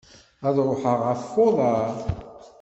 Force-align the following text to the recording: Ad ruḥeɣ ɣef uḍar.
Ad 0.47 0.57
ruḥeɣ 0.67 0.99
ɣef 1.07 1.23
uḍar. 1.45 1.95